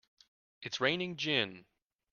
It's 0.63 0.81
raining 0.81 1.15
gin! 1.15 1.67